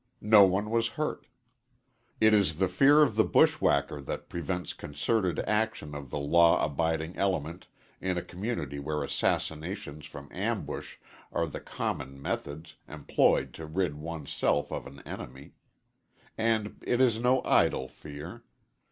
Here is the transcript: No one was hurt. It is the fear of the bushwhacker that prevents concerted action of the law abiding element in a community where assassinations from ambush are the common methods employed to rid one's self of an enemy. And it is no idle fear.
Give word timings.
No 0.23 0.45
one 0.45 0.71
was 0.71 0.87
hurt. 0.97 1.27
It 2.19 2.33
is 2.33 2.57
the 2.57 2.67
fear 2.67 3.03
of 3.03 3.15
the 3.15 3.23
bushwhacker 3.23 4.01
that 4.01 4.29
prevents 4.29 4.73
concerted 4.73 5.37
action 5.41 5.93
of 5.93 6.09
the 6.09 6.17
law 6.17 6.57
abiding 6.65 7.15
element 7.17 7.67
in 8.01 8.17
a 8.17 8.23
community 8.23 8.79
where 8.79 9.03
assassinations 9.03 10.07
from 10.07 10.27
ambush 10.31 10.95
are 11.31 11.45
the 11.45 11.61
common 11.61 12.19
methods 12.19 12.77
employed 12.87 13.53
to 13.53 13.67
rid 13.67 13.93
one's 13.93 14.31
self 14.31 14.71
of 14.71 14.87
an 14.87 15.01
enemy. 15.05 15.51
And 16.35 16.81
it 16.83 16.99
is 16.99 17.19
no 17.19 17.43
idle 17.43 17.87
fear. 17.87 18.43